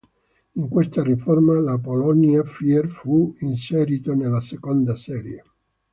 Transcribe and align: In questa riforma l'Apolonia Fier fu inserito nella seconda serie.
In 0.53 0.67
questa 0.67 1.03
riforma 1.03 1.59
l'Apolonia 1.59 2.43
Fier 2.43 2.87
fu 2.87 3.35
inserito 3.41 4.15
nella 4.15 4.41
seconda 4.41 4.95
serie. 4.97 5.43